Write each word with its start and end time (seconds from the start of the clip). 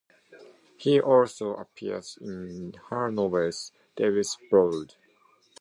He 0.77 0.99
also 0.99 1.53
appears 1.53 2.17
in 2.19 2.73
her 2.89 3.11
novel 3.11 3.51
"Devil's 3.95 4.35
Brood". 4.49 4.95